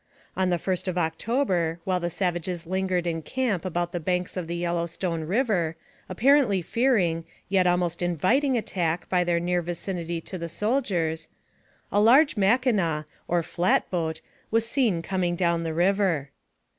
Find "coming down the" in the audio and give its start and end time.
15.03-15.71